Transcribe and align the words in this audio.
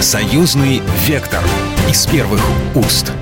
Союзный 0.00 0.80
вектор 1.08 1.40
из 1.90 2.06
первых 2.06 2.40
уст. 2.76 3.12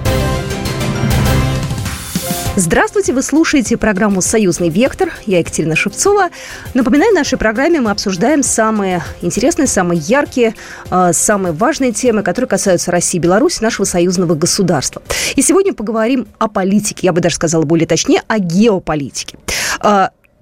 Здравствуйте, 2.54 3.14
вы 3.14 3.22
слушаете 3.22 3.78
программу 3.78 4.20
«Союзный 4.20 4.68
вектор». 4.68 5.10
Я 5.24 5.38
Екатерина 5.38 5.74
Шевцова. 5.74 6.28
Напоминаю, 6.74 7.12
в 7.12 7.14
нашей 7.14 7.38
программе 7.38 7.80
мы 7.80 7.90
обсуждаем 7.90 8.42
самые 8.42 9.02
интересные, 9.22 9.66
самые 9.66 10.00
яркие, 10.00 10.54
э, 10.90 11.12
самые 11.14 11.54
важные 11.54 11.92
темы, 11.92 12.22
которые 12.22 12.48
касаются 12.50 12.90
России 12.90 13.16
и 13.16 13.20
Беларуси, 13.22 13.62
нашего 13.62 13.86
союзного 13.86 14.34
государства. 14.34 15.02
И 15.34 15.40
сегодня 15.40 15.72
поговорим 15.72 16.28
о 16.38 16.48
политике, 16.48 17.06
я 17.06 17.14
бы 17.14 17.22
даже 17.22 17.36
сказала 17.36 17.62
более 17.62 17.86
точнее, 17.86 18.22
о 18.28 18.38
геополитике. 18.38 19.38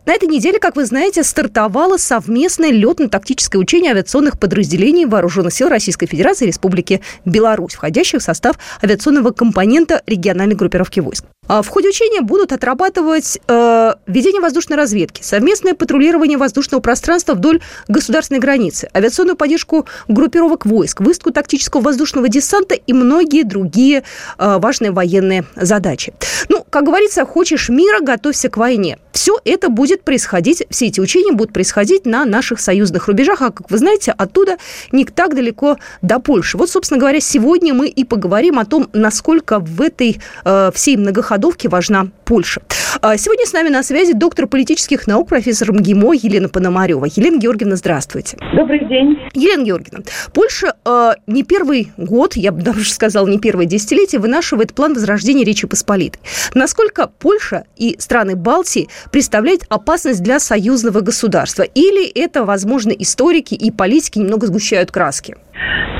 На 0.07 0.13
этой 0.13 0.29
неделе, 0.29 0.59
как 0.59 0.77
вы 0.77 0.85
знаете, 0.85 1.23
стартовало 1.23 1.97
совместное 1.97 2.71
летно-тактическое 2.71 3.59
учение 3.59 3.93
авиационных 3.93 4.39
подразделений 4.39 5.07
Вооруженных 5.07 5.55
сил 5.55 5.71
Российской 5.71 6.07
Федерации 6.07 6.45
и 6.45 6.49
Республики 6.49 7.01
Беларусь, 7.25 7.75
входящих 7.75 8.21
в 8.21 8.25
состав 8.25 8.57
авиационного 8.83 9.31
компонента 9.31 10.03
региональной 10.07 10.57
группировки 10.57 11.01
войск. 11.01 11.25
А 11.47 11.63
в 11.63 11.69
ходе 11.69 11.89
учения 11.89 12.23
будут 12.23 12.53
отрабатывать 12.53 13.39
э, 13.47 13.95
ведение 14.07 14.41
воздушной 14.41 14.77
разведки, 14.77 15.23
совместное 15.23 15.75
патрулирование 15.75 16.39
воздушного 16.39 16.81
пространства 16.81 17.35
вдоль 17.35 17.61
государственной 17.89 18.41
границы, 18.41 18.89
авиационную 18.95 19.37
поддержку 19.37 19.87
группировок 20.09 20.65
войск, 20.65 21.01
выставку 21.01 21.33
тактического 21.33 21.83
воздушного 21.83 22.29
десанта 22.29 22.75
и 22.75 22.93
многие 22.93 23.43
другие 23.43 24.05
э, 24.39 24.59
важные 24.59 24.91
военные 24.91 25.45
задачи. 25.55 26.15
Ну, 26.49 26.65
как 26.71 26.85
говорится, 26.85 27.27
хочешь 27.27 27.69
мира, 27.69 28.01
готовься 28.01 28.49
к 28.49 28.57
войне. 28.57 28.99
Все 29.13 29.39
это 29.45 29.69
будет 29.69 30.03
происходить, 30.03 30.65
все 30.71 30.87
эти 30.87 31.01
учения 31.01 31.33
будут 31.33 31.53
происходить 31.53 32.05
на 32.05 32.25
наших 32.25 32.61
союзных 32.61 33.07
рубежах, 33.07 33.43
а, 33.43 33.51
как 33.51 33.71
вы 33.71 33.79
знаете, 33.79 34.13
оттуда 34.17 34.57
не 34.93 35.05
так 35.05 35.35
далеко 35.35 35.79
до 36.03 36.19
Польши. 36.19 36.57
Вот, 36.59 36.71
собственно 36.71 36.99
говоря, 36.99 37.21
сегодня 37.21 37.75
мы 37.75 37.89
и 37.89 38.05
поговорим 38.05 38.59
о 38.59 38.65
том, 38.65 38.89
насколько 38.93 39.61
в 39.61 39.81
этой 39.81 40.21
э, 40.45 40.71
всей 40.75 40.97
многоходовой 40.97 41.34
ходовке 41.35 41.69
важна 41.69 42.07
Польша. 42.25 42.63
А 43.01 43.17
сегодня 43.17 43.45
с 43.45 43.53
нами 43.53 43.69
на 43.69 43.83
связи 43.83 44.13
доктор 44.13 44.47
политических 44.47 45.09
наук, 45.09 45.29
профессор 45.31 45.73
МГИМО 45.73 46.13
Елена 46.15 46.49
Пономарева. 46.49 47.07
Елена 47.07 47.39
Георгиевна, 47.39 47.75
здравствуйте. 47.75 48.39
Добрый 48.57 48.89
день. 48.89 49.19
Елена 49.35 49.65
Георгиевна, 49.65 50.05
Польша 50.33 50.77
э, 50.87 51.15
не 51.27 51.43
первый 51.43 51.91
год, 51.97 52.37
я 52.37 52.53
бы 52.53 52.63
даже 52.63 52.85
сказала, 52.89 53.27
не 53.27 53.41
первое 53.41 53.67
десятилетие, 53.67 54.21
вынашивает 54.21 54.75
план 54.75 54.95
возрождения 54.95 55.45
Речи 55.45 55.67
Посполитой. 55.67 56.21
Насколько 56.55 57.09
Польша 57.09 57.65
и 57.77 57.97
страны 57.99 58.37
Балтии 58.37 58.89
представляют 59.11 59.63
опасность 59.69 60.23
для 60.23 60.39
союзного 60.39 61.01
государства? 61.01 61.65
Или 61.65 62.07
это, 62.07 62.45
возможно, 62.45 62.93
историки 62.93 63.55
и 63.55 63.73
политики 63.73 64.21
немного 64.21 64.47
сгущают 64.47 64.93
краски? 64.93 65.35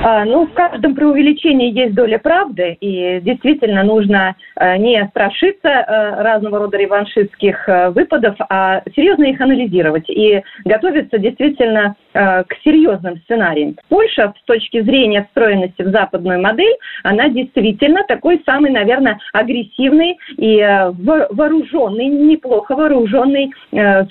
А, 0.03 0.25
ну, 0.25 0.47
в 0.47 0.53
каждом 0.53 0.95
преувеличении 0.95 1.73
есть 1.73 1.95
доля 1.95 2.19
правды, 2.19 2.77
и 2.81 3.21
действительно 3.23 3.83
нужно 3.85 4.35
э, 4.57 4.77
не 4.77 5.07
страшиться 5.09 5.69
э, 5.69 6.23
разного 6.23 6.59
рода 6.59 6.77
реваншистских 6.77 7.69
э, 7.69 7.91
выпадов, 7.91 8.35
а 8.51 8.83
серьезно 8.95 9.25
их 9.25 9.41
анализировать 9.41 10.09
и 10.11 10.43
готовиться 10.65 11.19
действительно 11.19 11.97
к 12.13 12.47
серьезным 12.63 13.17
сценариям. 13.25 13.75
Польша, 13.89 14.33
с 14.41 14.45
точки 14.45 14.83
зрения 14.83 15.25
встроенности 15.25 15.83
в 15.83 15.89
западную 15.89 16.41
модель, 16.41 16.77
она 17.03 17.29
действительно 17.29 18.05
такой 18.07 18.41
самый, 18.47 18.71
наверное, 18.71 19.19
агрессивный 19.33 20.17
и 20.37 20.59
вооруженный, 20.61 22.07
неплохо 22.07 22.77
вооруженный 22.77 23.51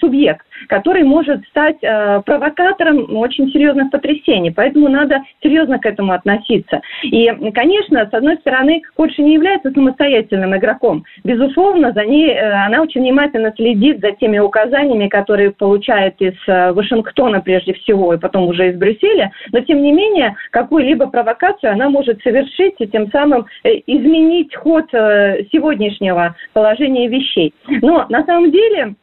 субъект 0.02 0.45
который 0.67 1.03
может 1.03 1.45
стать 1.47 1.78
э, 1.81 2.22
провокатором 2.25 3.16
очень 3.16 3.50
серьезных 3.52 3.92
потрясений. 3.92 4.52
Поэтому 4.52 4.89
надо 4.89 5.22
серьезно 5.42 5.80
к 5.80 5.86
этому 5.86 6.14
относиться. 6.14 6.81
И, 7.03 7.28
конечно, 7.53 8.08
с 8.09 8.14
одной 8.14 8.38
стороны, 8.38 8.81
Польша 8.95 9.22
не 9.22 9.33
является 9.33 9.72
самостоятельным 9.72 10.55
игроком. 10.55 11.03
Безусловно, 11.23 11.92
за 11.94 12.05
ней 12.05 12.30
э, 12.30 12.52
она 12.52 12.81
очень 12.81 13.02
внимательно 13.02 13.54
следит 13.55 13.99
за 14.02 14.11
теми 14.11 14.39
указаниями, 14.39 15.08
которые 15.08 15.52
получает 15.52 16.15
из 16.20 16.36
э, 16.48 16.71
Вашингтона 16.73 17.42
прежде 17.42 17.73
всего, 17.73 18.14
и 18.14 18.20
потом 18.20 18.48
уже 18.48 18.70
из 18.70 18.77
Брюсселя. 18.77 19.32
Но, 19.52 19.59
тем 19.61 19.82
не 19.82 19.92
менее, 19.92 20.36
какую-либо 20.52 21.08
провокацию 21.08 21.71
она 21.71 21.89
может 21.89 22.21
совершить 22.21 22.76
и 22.80 22.88
тем 22.88 23.09
самым 23.11 23.45
э, 23.64 23.82
изменить 23.88 24.55
ход 24.55 24.86
э, 24.93 25.43
сегодняшнего 25.52 26.36
положения 26.54 27.08
вещей. 27.08 27.54
Но 27.82 28.05
на 28.09 28.23
самом 28.26 28.52
деле 28.52 28.95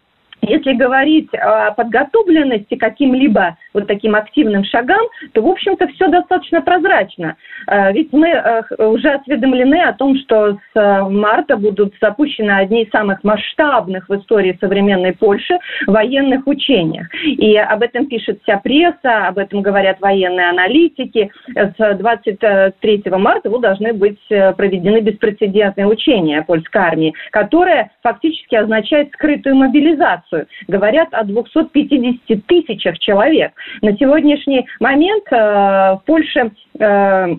если 0.42 0.72
говорить 0.72 1.32
о 1.34 1.72
подготовленности 1.72 2.74
каким-либо 2.74 3.56
вот 3.74 3.86
таким 3.86 4.14
активным 4.14 4.64
шагам, 4.64 5.00
то, 5.32 5.42
в 5.42 5.46
общем-то, 5.46 5.86
все 5.88 6.08
достаточно 6.08 6.62
прозрачно. 6.62 7.36
А, 7.66 7.92
ведь 7.92 8.12
мы 8.12 8.28
э, 8.28 8.62
уже 8.78 9.10
осведомлены 9.10 9.82
о 9.82 9.92
том, 9.92 10.16
что 10.16 10.52
с 10.52 10.58
э, 10.74 11.02
марта 11.08 11.56
будут 11.56 11.94
запущены 12.00 12.50
одни 12.50 12.84
из 12.84 12.90
самых 12.90 13.22
масштабных 13.22 14.08
в 14.08 14.14
истории 14.16 14.56
современной 14.60 15.12
Польши 15.12 15.58
военных 15.86 16.46
учениях. 16.46 17.06
И 17.24 17.56
об 17.56 17.82
этом 17.82 18.06
пишет 18.06 18.40
вся 18.42 18.58
пресса, 18.58 19.28
об 19.28 19.38
этом 19.38 19.62
говорят 19.62 20.00
военные 20.00 20.48
аналитики. 20.48 21.30
С 21.54 21.96
23 21.96 23.02
марта 23.06 23.50
вот 23.50 23.60
должны 23.60 23.92
быть 23.92 24.20
э, 24.30 24.52
проведены 24.54 25.00
беспрецедентные 25.00 25.86
учения 25.86 26.42
польской 26.42 26.80
армии, 26.80 27.14
которые 27.30 27.90
фактически 28.02 28.54
означают 28.54 29.10
скрытую 29.12 29.56
мобилизацию. 29.56 30.29
Говорят 30.68 31.08
о 31.12 31.24
250 31.24 32.46
тысячах 32.46 32.98
человек. 32.98 33.52
На 33.82 33.96
сегодняшний 33.96 34.66
момент 34.78 35.24
э, 35.30 35.36
в 35.36 36.02
Польше 36.06 36.50
Э, 36.80 37.36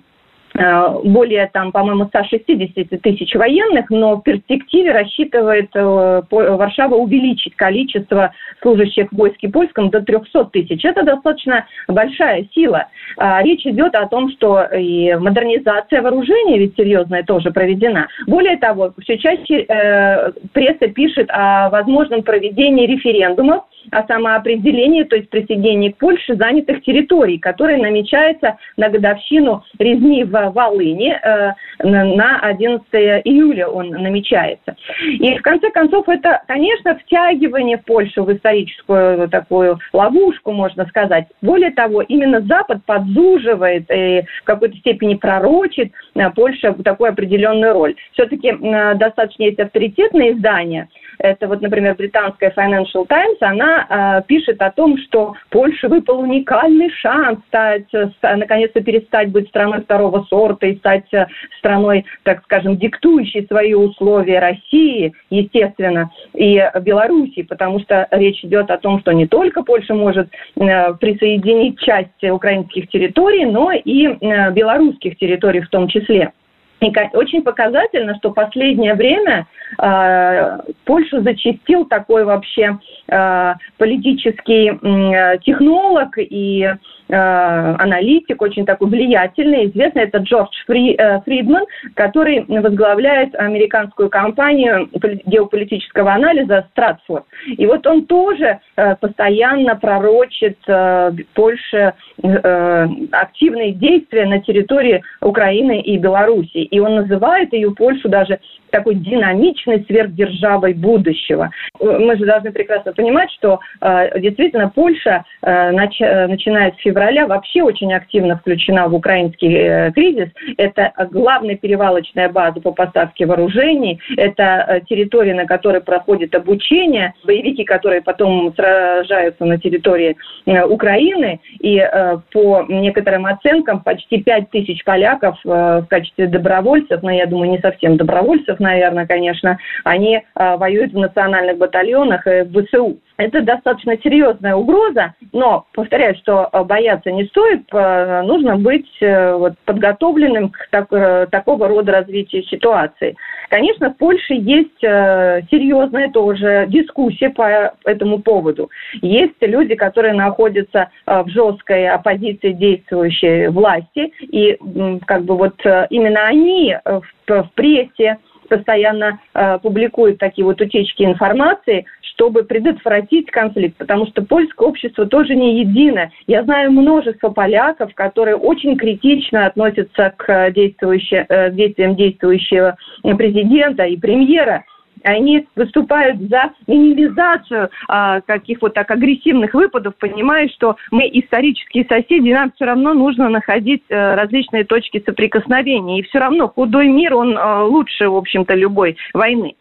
более, 0.53 1.50
там, 1.53 1.72
по-моему, 1.72 2.06
160 2.07 3.01
тысяч 3.01 3.34
военных, 3.35 3.89
но 3.89 4.17
в 4.17 4.22
перспективе 4.22 4.91
рассчитывает 4.91 5.69
э, 5.73 6.22
Варшава 6.29 6.95
увеличить 6.95 7.56
количество 7.56 8.34
служащих 8.61 9.09
в 9.11 9.17
войске 9.17 9.50
польском 9.50 9.90
до 9.90 10.01
300 10.01 10.45
тысяч. 10.45 10.84
Это 10.84 11.03
достаточно 11.03 11.66
большая 11.88 12.45
сила. 12.53 12.88
А, 13.17 13.41
речь 13.41 13.66
идет 13.66 13.95
о 13.95 14.07
том, 14.07 14.29
что 14.31 14.63
и 14.63 15.13
модернизация 15.16 16.01
вооружения 16.01 16.59
ведь 16.59 16.75
серьезная 16.75 17.23
тоже 17.23 17.51
проведена. 17.51 18.07
Более 18.28 18.57
того, 18.57 18.94
все 19.01 19.17
чаще 19.17 19.61
э, 19.61 20.31
пресса 20.53 20.88
пишет 20.88 21.29
о 21.29 21.69
возможном 21.69 22.23
проведении 22.23 22.88
референдумов 22.88 23.63
о 23.92 24.06
самоопределении, 24.06 25.03
то 25.03 25.16
есть 25.16 25.30
присоединении 25.30 25.90
к 25.90 25.97
Польше 25.97 26.36
занятых 26.36 26.84
территорий, 26.84 27.40
которые 27.40 27.78
намечается 27.78 28.58
на 28.78 28.90
годовщину 28.90 29.64
резни 29.80 30.24
в 30.24 30.52
Волыни 30.52 31.14
э, 31.14 31.53
на 31.84 32.40
11 32.40 32.86
июля 33.25 33.68
он 33.68 33.90
намечается. 33.90 34.75
И 35.03 35.38
в 35.38 35.41
конце 35.41 35.70
концов 35.72 36.08
это, 36.09 36.41
конечно, 36.47 36.97
втягивание 36.97 37.78
Польши 37.78 38.22
в 38.22 38.31
историческую 38.31 39.30
такую 39.30 39.80
ловушку, 39.94 40.52
можно 40.52 40.86
сказать. 40.86 41.28
Более 41.41 41.72
того, 41.72 42.02
именно 42.02 42.41
Запад 42.41 42.86
подзуживает 42.86 43.86
и 43.90 44.24
в 44.41 44.44
какой-то 44.44 44.78
степени 44.78 45.16
пророчит 45.16 45.91
э, 46.16 46.30
Польше 46.31 46.74
такую 46.84 47.12
определенную 47.12 47.74
роль. 47.74 47.96
Все-таки 48.14 48.50
э, 48.50 48.96
достаточно 48.96 49.44
есть 49.44 49.59
авторитетные 49.59 50.34
издания– 50.34 50.90
это 51.24 51.47
вот, 51.47 51.62
например, 51.62 51.96
британская 51.96 52.52
Financial 52.56 53.06
Times, 53.08 53.38
она 53.41 53.71
э, 53.90 54.22
пишет 54.28 54.62
о 54.62 54.72
том, 54.72 54.98
что 54.98 55.36
Польше 55.50 55.88
выпал 55.88 56.20
уникальный 56.20 56.90
шанс 56.90 57.40
стать, 57.48 57.88
наконец-то 58.22 58.82
перестать 58.82 59.32
быть 59.32 59.48
страной 59.50 59.82
второго 59.82 60.24
сорта 60.30 60.68
и 60.68 60.78
стать 60.78 61.12
э, 61.14 61.28
страной, 61.58 62.06
так 62.24 62.44
скажем, 62.44 62.78
диктующей 62.78 63.46
свои 63.48 63.74
условия 63.74 64.40
России, 64.40 65.14
естественно, 65.30 66.12
и 66.34 66.62
Белоруссии, 66.82 67.42
потому 67.42 67.80
что 67.80 68.08
речь 68.12 68.44
идет 68.44 68.70
о 68.70 68.78
том, 68.78 69.00
что 69.02 69.12
не 69.12 69.28
только 69.28 69.64
Польша 69.64 69.94
может 69.94 70.30
э, 70.56 70.94
присоединить 70.96 71.80
часть 71.80 72.24
украинских 72.24 72.90
территорий, 72.90 73.46
но 73.46 73.72
и 73.72 74.08
э, 74.08 74.52
белорусских 74.52 75.17
территорий 75.17 75.62
в 75.62 75.70
том 75.70 75.88
числе. 75.88 76.32
И 76.81 76.91
очень 77.13 77.43
показательно, 77.43 78.16
что 78.16 78.31
последнее 78.31 78.95
время 78.95 79.45
э, 79.79 80.57
Польшу 80.85 81.22
зачастил 81.22 81.85
такой 81.85 82.23
вообще 82.23 82.79
э, 83.07 83.53
политический 83.78 84.72
э, 84.72 85.37
технолог 85.45 86.17
и 86.17 86.63
э, 86.63 86.75
аналитик, 87.13 88.41
очень 88.41 88.66
такой 88.66 88.89
влиятельный, 88.89 89.67
известный, 89.67 90.03
это 90.05 90.17
Джордж 90.19 90.49
Фри, 90.66 90.95
э, 90.97 91.22
Фридман, 91.22 91.66
который 91.93 92.45
возглавляет 92.47 93.35
американскую 93.35 94.09
компанию 94.09 94.89
геополитического 95.25 96.13
анализа 96.13 96.66
Стратфорд. 96.72 97.25
И 97.45 97.67
вот 97.67 97.85
он 97.85 98.07
тоже 98.07 98.59
э, 98.75 98.95
постоянно 98.95 99.75
пророчит 99.75 100.57
э, 100.67 101.11
Польше 101.35 101.93
э, 102.23 102.87
активные 103.11 103.73
действия 103.73 104.25
на 104.25 104.41
территории 104.41 105.03
Украины 105.22 105.79
и 105.79 105.99
Белоруссии. 105.99 106.71
И 106.72 106.79
он 106.79 106.96
называет 106.96 107.53
ее 107.53 107.72
Польшу 107.72 108.09
даже 108.09 108.40
такой 108.72 108.96
динамичной 108.96 109.84
сверхдержавой 109.85 110.73
будущего. 110.73 111.52
Мы 111.79 112.18
же 112.18 112.26
должны 112.26 112.52
прекрасно 112.52 112.94
понимать, 112.94 113.29
что 113.32 113.59
э, 113.82 114.20
действительно 114.20 114.70
Польша, 114.70 115.23
э, 115.41 115.72
нач, 115.72 116.02
э, 116.02 116.28
начиная 116.28 116.72
с 116.72 116.78
февраля, 116.78 117.28
вообще 117.28 117.62
очень 117.62 117.94
активно 117.94 118.38
включена 118.38 118.88
в 118.88 118.96
украинский 118.96 119.53
э, 119.53 119.91
кризис. 119.91 120.29
Это 120.58 120.94
главная 121.12 121.56
перевалочная 121.56 122.29
база 122.29 122.62
по 122.62 122.72
поставке 122.72 123.26
вооружений, 123.26 124.00
это 124.17 124.66
э, 124.67 124.82
территория, 124.90 125.35
на 125.35 125.46
которой 125.46 125.82
проходит 125.82 126.34
обучение, 126.34 127.14
боевики, 127.24 127.64
которые 127.64 128.02
потом 128.02 128.53
сражаются 128.56 129.46
на 129.46 129.59
территории 129.59 130.16
э, 130.46 130.64
Украины, 130.64 131.40
и 131.59 131.78
э, 131.78 132.17
по 132.32 132.66
некоторым 132.67 133.26
оценкам 133.26 133.82
почти 133.82 134.24
5 134.24 134.50
тысяч 134.50 134.84
поляков 134.85 135.38
э, 135.46 135.82
в 135.82 135.88
качестве 135.88 136.28
добровольцев, 136.28 136.60
но 137.02 137.11
я 137.11 137.25
думаю, 137.25 137.52
не 137.52 137.59
совсем 137.59 137.97
добровольцев, 137.97 138.59
наверное, 138.59 139.08
конечно, 139.08 139.58
они 139.84 140.17
э, 140.17 140.58
воюют 140.58 140.93
в 140.93 140.97
национальных 140.97 141.58
батальонах 141.58 142.25
и 142.28 142.41
в 142.41 142.63
ВСУ. 142.63 142.99
Это 143.22 143.44
достаточно 143.44 143.96
серьезная 143.97 144.56
угроза, 144.56 145.14
но 145.32 145.68
повторяю, 145.73 146.16
что 146.16 146.50
э, 146.52 146.64
бояться 146.64 147.12
не 147.12 147.26
стоит, 147.26 147.66
э, 147.72 148.23
нужно 148.23 148.58
быть 148.58 148.90
э, 149.00 149.35
вот, 149.35 149.53
подготовленным 149.66 150.50
к 150.50 150.58
так, 150.72 150.90
такого 151.29 151.68
рода 151.68 151.91
развитию 151.91 152.41
ситуации. 152.44 153.16
Конечно, 153.50 153.91
в 153.91 153.97
Польше 153.97 154.34
есть 154.34 154.79
серьезная 154.79 156.09
тоже 156.09 156.66
дискуссия 156.70 157.29
по 157.29 157.73
этому 157.85 158.20
поводу. 158.20 158.70
Есть 159.02 159.35
люди, 159.41 159.76
которые 159.76 160.14
находятся 160.14 160.90
в 161.06 161.28
жесткой 161.28 161.90
оппозиции 161.90 162.53
действующей 162.53 163.50
власти, 163.50 164.14
и 164.22 164.58
как 165.06 165.26
бы 165.26 165.35
вот 165.35 165.59
именно 165.90 166.24
они 166.24 166.78
в, 166.85 167.03
в 167.28 167.50
прессе, 167.53 168.17
постоянно 168.52 169.20
э, 169.34 169.59
публикуют 169.59 170.18
такие 170.18 170.44
вот 170.44 170.59
утечки 170.59 171.03
информации, 171.03 171.86
чтобы 172.02 172.44
предотвратить 172.44 173.32
конфликт, 173.32 173.78
потому 173.78 174.06
что 174.08 174.22
польское 174.22 174.68
общество 174.68 175.06
тоже 175.06 175.36
не 175.36 175.62
единое. 175.62 176.12
Я 176.28 176.44
знаю 176.44 176.72
множество 176.72 177.30
поляков, 177.30 177.96
которые 177.96 178.36
очень 178.36 178.78
критично 178.78 179.46
относятся 179.46 180.14
к 180.18 180.52
действующим, 180.52 181.26
э, 181.30 181.52
действиям 181.52 181.96
действующего 181.96 182.76
президента 183.18 183.84
и 183.86 183.96
премьера, 183.96 184.66
они 185.03 185.48
выступают 185.56 186.20
за 186.22 186.52
минимизацию 186.68 187.70
а, 187.88 188.22
каких 188.22 188.62
вот 188.62 188.74
так 188.74 188.90
агрессивных 188.92 189.53
выпадов, 189.53 189.96
понимая, 189.98 190.48
что 190.50 190.76
мы 190.92 191.09
исторические 191.12 191.86
соседи, 191.86 192.32
нам 192.32 192.52
все 192.56 192.66
равно 192.66 192.94
нужно 192.94 193.30
находить 193.30 193.84
а, 193.90 194.16
различные 194.16 194.64
точки 194.64 195.02
соприкосновения. 195.06 196.00
И 196.00 196.03
все 196.03 196.20
равно 196.20 196.48
худой 196.48 196.88
мир, 196.88 197.16
он 197.16 197.38
а, 197.38 197.64
лучше, 197.64 198.09
в 198.09 198.16
общем-то, 198.16 198.53
любой 198.56 198.98
войны. 199.14 199.56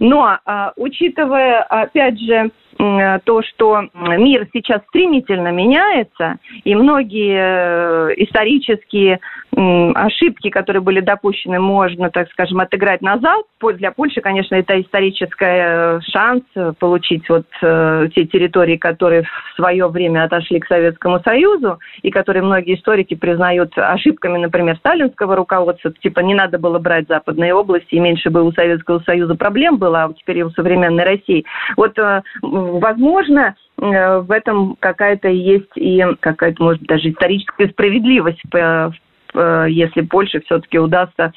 Но, 0.00 0.38
а, 0.44 0.72
учитывая, 0.76 1.62
опять 1.62 2.18
же, 2.20 2.50
то, 2.78 3.42
что 3.42 3.82
мир 3.94 4.48
сейчас 4.52 4.82
стремительно 4.88 5.50
меняется, 5.52 6.36
и 6.64 6.74
многие 6.74 8.10
э, 8.10 8.14
исторические 8.16 9.20
ошибки, 9.56 10.50
которые 10.50 10.82
были 10.82 11.00
допущены, 11.00 11.58
можно, 11.58 12.10
так 12.10 12.30
скажем, 12.30 12.60
отыграть 12.60 13.00
назад. 13.00 13.44
Для 13.76 13.90
Польши, 13.90 14.20
конечно, 14.20 14.54
это 14.54 14.78
исторический 14.80 15.26
э, 15.40 16.00
шанс 16.12 16.42
получить 16.78 17.26
вот 17.28 17.46
э, 17.62 18.08
те 18.14 18.26
территории, 18.26 18.76
которые 18.76 19.22
в 19.22 19.56
свое 19.56 19.88
время 19.88 20.24
отошли 20.24 20.60
к 20.60 20.66
Советскому 20.66 21.20
Союзу, 21.20 21.78
и 22.02 22.10
которые 22.10 22.42
многие 22.42 22.74
историки 22.74 23.14
признают 23.14 23.72
ошибками, 23.76 24.38
например, 24.38 24.76
сталинского 24.76 25.36
руководства, 25.36 25.90
типа 25.90 26.20
не 26.20 26.34
надо 26.34 26.58
было 26.58 26.78
брать 26.78 27.08
западные 27.08 27.54
области, 27.54 27.94
и 27.94 28.00
меньше 28.00 28.28
было 28.28 28.44
у 28.44 28.52
Советского 28.52 29.00
Союза 29.00 29.36
проблем 29.36 29.78
было, 29.78 30.04
а 30.04 30.12
теперь 30.12 30.38
и 30.38 30.44
у 30.44 30.50
современной 30.50 31.04
России. 31.04 31.46
Вот, 31.78 31.98
э, 31.98 32.20
возможно, 32.66 33.56
э, 33.80 34.18
в 34.18 34.30
этом 34.30 34.76
какая-то 34.80 35.28
есть 35.28 35.76
и 35.76 36.04
какая-то, 36.20 36.62
может 36.62 36.82
даже 36.82 37.10
историческая 37.10 37.68
справедливость 37.68 38.40
в 38.50 38.92
Э, 39.36 39.66
если 39.68 40.00
Польше 40.00 40.40
все-таки 40.40 40.78
удастся 40.78 41.32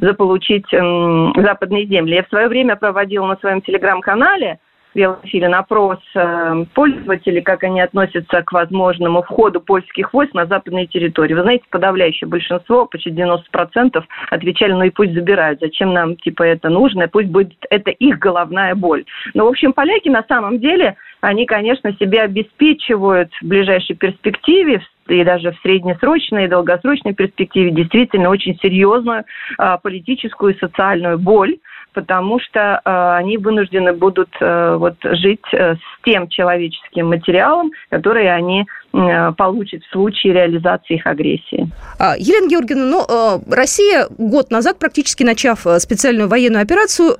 заполучить 0.00 0.66
западные 0.70 1.86
земли. 1.86 2.16
Я 2.16 2.24
в 2.24 2.28
свое 2.28 2.48
время 2.48 2.76
проводила 2.76 3.26
на 3.26 3.36
своем 3.36 3.62
телеграм-канале 3.62 4.58
Велофилин 4.94 5.54
опрос 5.54 5.98
э, 6.14 6.64
пользователей, 6.74 7.42
как 7.42 7.62
они 7.64 7.80
относятся 7.80 8.42
к 8.42 8.52
возможному 8.52 9.22
входу 9.22 9.60
польских 9.60 10.12
войск 10.12 10.34
на 10.34 10.46
западные 10.46 10.86
территории. 10.86 11.34
Вы 11.34 11.42
знаете, 11.42 11.64
подавляющее 11.70 12.28
большинство, 12.28 12.86
почти 12.86 13.10
90% 13.10 14.02
отвечали, 14.30 14.72
ну 14.72 14.84
и 14.84 14.90
пусть 14.90 15.12
забирают, 15.12 15.60
зачем 15.60 15.92
нам 15.92 16.16
типа 16.16 16.42
это 16.42 16.68
нужно, 16.68 17.08
пусть 17.08 17.28
будет 17.28 17.54
это 17.70 17.90
их 17.90 18.18
головная 18.18 18.74
боль. 18.74 19.04
Но, 19.34 19.44
в 19.44 19.48
общем, 19.48 19.72
поляки 19.72 20.08
на 20.08 20.24
самом 20.28 20.58
деле, 20.58 20.96
они, 21.20 21.46
конечно, 21.46 21.92
себя 21.94 22.22
обеспечивают 22.22 23.32
в 23.40 23.46
ближайшей 23.46 23.96
перспективе, 23.96 24.82
и 25.08 25.24
даже 25.24 25.52
в 25.52 25.58
среднесрочной 25.62 26.44
и 26.44 26.48
долгосрочной 26.48 27.14
перспективе 27.14 27.70
действительно 27.70 28.28
очень 28.28 28.58
серьезную 28.60 29.24
а, 29.56 29.78
политическую 29.78 30.54
и 30.54 30.58
социальную 30.58 31.18
боль, 31.18 31.56
потому 31.92 32.38
что 32.40 32.80
э, 32.84 33.16
они 33.16 33.38
вынуждены 33.38 33.92
будут 33.92 34.30
э, 34.40 34.76
вот 34.78 34.96
жить 35.02 35.44
э, 35.52 35.74
с 35.74 36.04
тем 36.04 36.28
человеческим 36.28 37.08
материалом, 37.08 37.70
который 37.90 38.32
они 38.32 38.66
э, 38.98 39.32
получат 39.32 39.82
в 39.82 39.92
случае 39.92 40.32
реализации 40.32 40.94
их 40.94 41.06
агрессии. 41.06 41.70
А, 41.98 42.16
Елена 42.18 42.48
Георгиевна, 42.48 42.86
ну, 42.86 43.04
э, 43.08 43.54
Россия 43.54 44.08
год 44.18 44.50
назад, 44.50 44.78
практически 44.78 45.22
начав 45.22 45.66
э, 45.66 45.78
специальную 45.78 46.28
военную 46.28 46.62
операцию, 46.62 47.16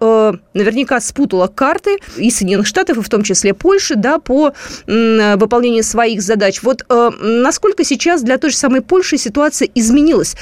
наверняка 0.55 1.01
спутала 1.01 1.47
карты 1.47 1.99
и 2.17 2.31
Соединенных 2.31 2.67
Штатов, 2.67 2.99
и 2.99 3.03
в 3.03 3.09
том 3.09 3.23
числе 3.23 3.55
Польши, 3.55 3.95
да, 3.97 4.19
по 4.19 4.53
выполнению 4.87 5.83
своих 5.83 6.23
задач. 6.23 6.63
Вот 6.63 6.83
насколько 7.21 7.85
сейчас 7.85 8.23
для 8.23 8.39
той 8.39 8.51
же 8.51 8.57
самой 8.57 8.81
Польши 8.83 9.17
ситуация 9.17 9.69
изменилась? 9.75 10.37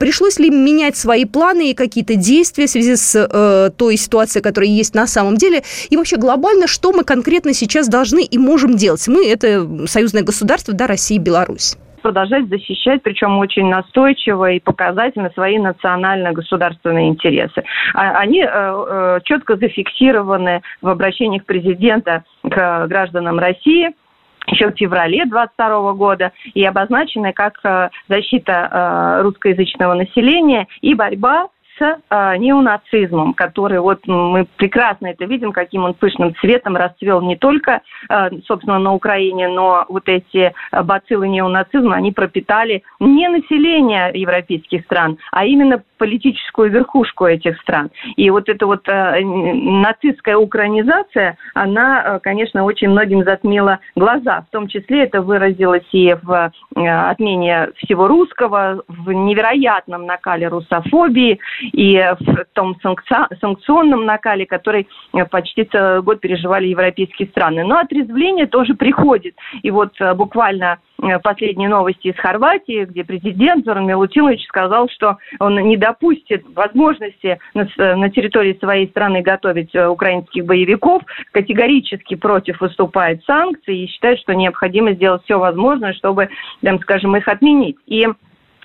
Пришлось 0.00 0.38
ли 0.38 0.48
менять 0.48 0.96
свои 0.96 1.26
планы 1.26 1.72
и 1.72 1.74
какие-то 1.74 2.14
действия 2.14 2.66
в 2.66 2.70
связи 2.70 2.96
с 2.96 3.14
э, 3.14 3.70
той 3.76 3.98
ситуацией, 3.98 4.42
которая 4.42 4.70
есть 4.70 4.94
на 4.94 5.06
самом 5.06 5.36
деле? 5.36 5.62
И 5.90 5.96
вообще 5.98 6.16
глобально, 6.16 6.66
что 6.66 6.92
мы 6.92 7.04
конкретно 7.04 7.52
сейчас 7.52 7.86
должны 7.86 8.24
и 8.24 8.38
можем 8.38 8.78
делать? 8.78 9.06
Мы– 9.08 9.26
это 9.28 9.68
союзное 9.86 10.22
государство, 10.22 10.59
да, 10.68 10.86
Россия 10.86 11.18
и 11.18 11.22
Беларусь 11.22 11.76
продолжать 12.00 12.48
защищать, 12.48 13.02
причем 13.02 13.38
очень 13.38 13.66
настойчиво 13.68 14.50
и 14.50 14.58
показательно 14.58 15.30
свои 15.34 15.58
национальные 15.58 16.32
государственные 16.32 17.08
интересы. 17.08 17.62
А, 17.94 18.18
они 18.18 18.40
э, 18.40 18.46
э, 18.48 19.20
четко 19.24 19.56
зафиксированы 19.56 20.62
в 20.80 20.88
обращениях 20.88 21.44
президента 21.44 22.24
к 22.42 22.86
гражданам 22.86 23.38
России– 23.38 23.90
еще 24.46 24.70
в 24.70 24.76
феврале 24.76 25.26
22 25.26 25.92
года 25.92 26.32
и 26.54 26.64
обозначены 26.64 27.32
как 27.32 27.60
э, 27.62 27.90
защита 28.08 29.20
русскоязычного 29.22 29.94
населения 29.94 30.66
и 30.80 30.94
борьба 30.94 31.48
э, 31.80 32.36
неонацизмом, 32.36 33.34
который 33.34 33.80
вот 33.80 34.06
мы 34.06 34.46
прекрасно 34.56 35.08
это 35.08 35.24
видим, 35.24 35.52
каким 35.52 35.84
он 35.84 35.94
пышным 35.94 36.34
цветом 36.36 36.76
расцвел 36.76 37.20
не 37.20 37.36
только, 37.36 37.82
э, 38.08 38.30
собственно, 38.46 38.78
на 38.78 38.94
Украине, 38.94 39.48
но 39.48 39.84
вот 39.88 40.08
эти 40.08 40.52
э, 40.72 40.82
бациллы 40.82 41.28
неонацизма, 41.28 41.96
они 41.96 42.12
пропитали 42.12 42.82
не 42.98 43.28
население 43.28 44.10
европейских 44.14 44.84
стран, 44.84 45.18
а 45.32 45.44
именно 45.44 45.82
политическую 46.00 46.70
верхушку 46.70 47.26
этих 47.26 47.60
стран. 47.60 47.90
И 48.16 48.30
вот 48.30 48.48
эта 48.48 48.66
вот 48.66 48.88
э, 48.88 49.20
нацистская 49.22 50.38
украинизация, 50.38 51.36
она, 51.52 52.02
э, 52.02 52.20
конечно, 52.20 52.64
очень 52.64 52.88
многим 52.88 53.22
затмила 53.22 53.80
глаза. 53.96 54.46
В 54.48 54.50
том 54.50 54.66
числе 54.66 55.04
это 55.04 55.20
выразилось 55.20 55.84
и 55.92 56.16
в 56.22 56.52
э, 56.74 56.88
отмене 56.88 57.68
всего 57.76 58.08
русского, 58.08 58.82
в 58.88 59.12
невероятном 59.12 60.06
накале 60.06 60.48
русофобии 60.48 61.38
и 61.72 62.02
в 62.18 62.46
том 62.54 62.74
санкционном 62.80 64.06
накале, 64.06 64.46
который 64.46 64.88
э, 65.12 65.26
почти 65.26 65.64
целый 65.64 66.00
год 66.00 66.20
переживали 66.20 66.68
европейские 66.68 67.28
страны. 67.28 67.62
Но 67.64 67.78
отрезвление 67.78 68.46
тоже 68.46 68.72
приходит. 68.72 69.34
И 69.62 69.70
вот 69.70 69.92
э, 70.00 70.14
буквально 70.14 70.78
последние 71.22 71.68
новости 71.68 72.08
из 72.08 72.16
Хорватии, 72.16 72.84
где 72.84 73.04
президент 73.04 73.64
Зоран 73.64 73.86
Милутинович 73.86 74.44
сказал, 74.46 74.88
что 74.88 75.18
он 75.38 75.56
не 75.56 75.76
допустит 75.76 76.44
возможности 76.54 77.38
на, 77.54 78.10
территории 78.10 78.58
своей 78.60 78.88
страны 78.88 79.22
готовить 79.22 79.74
э, 79.74 79.86
украинских 79.86 80.44
боевиков, 80.44 81.02
категорически 81.32 82.14
против 82.14 82.60
выступает 82.60 83.24
санкций 83.24 83.78
и 83.78 83.86
считает, 83.86 84.18
что 84.18 84.34
необходимо 84.34 84.92
сделать 84.92 85.22
все 85.24 85.38
возможное, 85.38 85.92
чтобы, 85.92 86.28
там, 86.62 86.80
скажем, 86.80 87.16
их 87.16 87.28
отменить. 87.28 87.76
И 87.86 88.06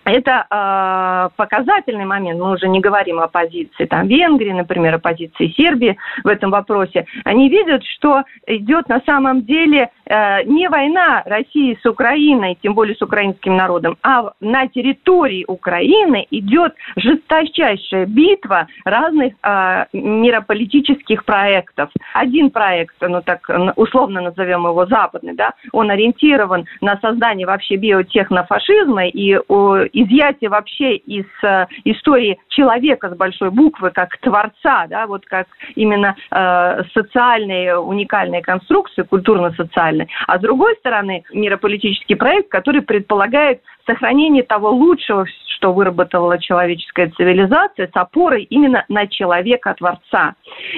это 0.05 0.45
э, 0.49 1.29
показательный 1.35 2.05
момент. 2.05 2.39
Мы 2.39 2.51
уже 2.51 2.67
не 2.67 2.79
говорим 2.79 3.19
о 3.19 3.27
позиции 3.27 3.85
там, 3.85 4.07
Венгрии, 4.07 4.51
например, 4.51 4.95
о 4.95 4.99
позиции 4.99 5.47
Сербии 5.57 5.97
в 6.23 6.27
этом 6.27 6.51
вопросе. 6.51 7.07
Они 7.23 7.49
видят, 7.49 7.83
что 7.83 8.21
идет 8.45 8.87
на 8.87 9.01
самом 9.05 9.43
деле 9.45 9.89
э, 10.04 10.04
не 10.07 10.69
война 10.69 11.24
России 11.25 11.77
с 11.81 11.85
Украиной, 11.85 12.57
тем 12.62 12.74
более 12.74 12.95
с 12.95 13.01
украинским 13.01 13.55
народом, 13.55 13.97
а 14.03 14.31
на 14.39 14.67
территории 14.67 15.45
Украины 15.47 16.27
идет 16.31 16.74
жесточайшая 16.95 18.05
битва 18.05 18.67
разных 18.83 19.33
э, 19.43 19.85
мирополитических 19.93 21.25
проектов. 21.25 21.89
Один 22.13 22.50
проект, 22.50 22.95
ну 23.01 23.21
так 23.21 23.50
условно 23.75 24.21
назовем 24.21 24.65
его 24.65 24.85
западный, 24.85 25.33
да, 25.33 25.53
он 25.71 25.89
ориентирован 25.89 26.65
на 26.81 26.97
создание 26.97 27.47
вообще 27.47 27.75
биотехнофашизма 27.75 29.07
и 29.07 29.38
о, 29.47 29.85
изъятие 29.91 30.50
вообще 30.50 30.95
из 30.95 31.25
э, 31.43 31.65
истории 31.83 32.38
человека 32.50 33.09
с 33.09 33.15
большой 33.15 33.51
буквы 33.51 33.91
как 33.91 34.17
творца, 34.17 34.88
да, 34.88 35.07
вот 35.07 35.25
как 35.25 35.47
именно 35.75 36.15
э, 36.31 36.83
социальные 36.93 37.77
уникальные 37.77 38.41
конструкции, 38.41 39.03
культурно-социальные. 39.03 39.94
А 40.27 40.37
с 40.37 40.41
другой 40.41 40.75
стороны, 40.77 41.23
мирополитический 41.31 42.15
проект, 42.15 42.49
который 42.49 42.81
предполагает 42.81 43.61
сохранение 43.85 44.43
того 44.43 44.69
лучшего, 44.71 45.25
что 45.55 45.73
выработала 45.73 46.37
человеческая 46.39 47.11
цивилизация, 47.11 47.87
с 47.87 47.95
опорой 47.95 48.43
именно 48.43 48.85
на 48.89 49.07
человека-творца, 49.07 50.35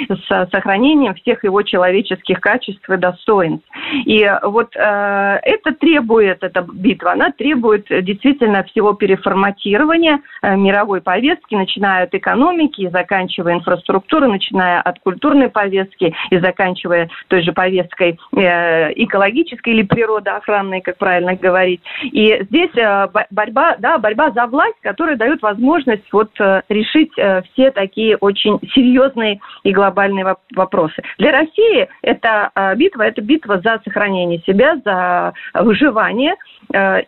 с 0.08 0.50
сохранением 0.52 1.16
всех 1.16 1.44
его 1.44 1.62
человеческих 1.64 2.40
качеств 2.40 2.88
и 2.90 2.98
достоинств. 2.98 3.68
И 4.06 4.30
вот 4.44 4.76
э, 4.76 5.40
это 5.44 5.74
требует, 5.74 6.44
эта 6.44 6.62
битва, 6.62 7.14
она 7.14 7.32
требует 7.32 7.88
действительно 7.90 8.64
всего 8.64 8.94
переформатирования 8.94 10.20
э, 10.42 10.56
мировой 10.56 11.02
повестки, 11.02 11.56
начиная 11.56 12.04
от 12.04 12.14
экономики 12.14 12.82
и 12.82 12.90
заканчивая 12.90 13.56
инфраструктурой, 13.56 14.30
начиная 14.30 14.82
от 14.82 15.00
культурной 15.00 15.50
повестки 15.50 16.14
и 16.30 16.38
заканчивая 16.40 17.10
той 17.28 17.42
же 17.44 17.52
повесткой 17.52 18.20
э, 18.36 18.94
экологической 19.04 19.74
или 19.74 19.84
природоохранной, 19.84 20.82
как 20.82 20.98
правильно 20.98 21.36
говорить. 21.36 21.82
И 22.04 22.38
здесь 22.50 22.72
э, 22.76 22.97
борьба, 23.32 23.76
да, 23.80 23.98
борьба 23.98 24.32
за 24.32 24.46
власть, 24.48 24.78
которая 24.82 25.16
дает 25.16 25.42
возможность 25.42 26.04
вот 26.12 26.30
э, 26.40 26.62
решить 26.70 27.12
э, 27.18 27.42
все 27.52 27.72
такие 27.72 28.18
очень 28.18 28.60
серьезные 28.74 29.40
и 29.64 29.72
глобальные 29.72 30.36
вопросы. 30.56 31.02
Для 31.18 31.32
России 31.32 31.88
эта 32.02 32.52
э, 32.56 32.76
битва, 32.76 33.04
это 33.04 33.22
битва 33.22 33.62
за 33.64 33.80
сохранение 33.84 34.40
себя, 34.46 34.78
за 34.84 35.34
выживание. 35.54 36.36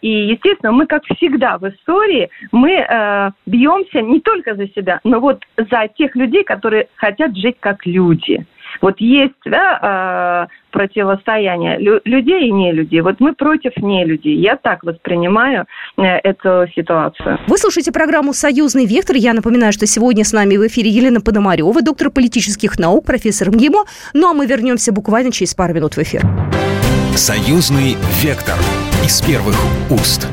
И, 0.02 0.10
естественно, 0.10 0.72
мы, 0.72 0.86
как 0.86 1.04
всегда 1.18 1.58
в 1.58 1.68
истории, 1.68 2.30
мы 2.54 3.34
бьемся 3.46 4.02
не 4.02 4.22
только 4.22 4.56
за 4.56 4.68
себя, 4.70 5.02
но 5.04 5.20
вот 5.20 5.44
за 5.58 5.90
тех 5.98 6.16
людей, 6.16 6.44
которые 6.46 6.88
хотят 6.96 7.36
жить 7.36 7.58
как 7.60 7.86
люди. 7.86 8.46
Вот 8.82 9.00
есть 9.00 9.34
да, 9.46 10.48
э, 10.50 10.54
противостояние 10.72 11.78
лю- 11.80 12.02
людей 12.06 12.48
и 12.48 12.52
не 12.52 12.72
людей. 12.72 13.02
Вот 13.02 13.20
мы 13.20 13.34
против 13.34 13.76
не 13.78 14.06
людей. 14.06 14.36
Я 14.38 14.56
так 14.56 14.84
воспринимаю 14.84 15.66
э, 15.98 16.04
эту 16.04 16.68
ситуацию. 16.76 17.40
Вы 17.48 17.58
слушаете 17.58 17.92
программу 17.92 18.34
«Союзный 18.34 18.86
вектор». 18.86 19.16
Я 19.16 19.34
напоминаю, 19.34 19.74
что 19.74 19.86
сегодня 19.86 20.24
с 20.24 20.34
нами 20.34 20.58
в 20.58 20.68
эфире 20.68 20.90
Елена 20.90 21.22
Пономарева, 21.22 21.82
доктор 21.82 22.10
политических 22.10 22.80
наук, 22.80 23.06
профессор 23.06 23.50
МГИМО. 23.50 23.86
Ну 24.14 24.30
а 24.30 24.34
мы 24.34 24.46
вернемся 24.46 24.92
буквально 24.92 25.32
через 25.32 25.54
пару 25.54 25.74
минут 25.74 25.96
в 25.96 26.00
эфир. 26.00 26.22
«Союзный 27.16 27.98
вектор» 28.22 28.56
из 29.04 29.22
первых 29.22 29.56
уст. 29.90 30.28